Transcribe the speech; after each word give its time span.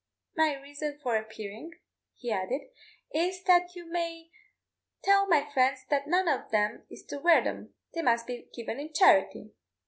My 0.35 0.55
raison 0.55 0.97
for 0.97 1.15
appearin'," 1.15 1.73
he 2.15 2.31
added, 2.31 2.71
"is, 3.13 3.43
that 3.43 3.75
you 3.75 3.85
may 3.85 4.31
tell 5.03 5.27
my 5.27 5.47
friends 5.53 5.85
that 5.91 6.07
none 6.07 6.27
of 6.27 6.49
them 6.49 6.87
is 6.89 7.03
to 7.05 7.19
wear 7.19 7.43
them 7.43 7.75
they 7.93 8.01
must 8.01 8.25
be 8.25 8.49
given 8.51 8.79
in 8.79 8.93
charity." 8.93 9.53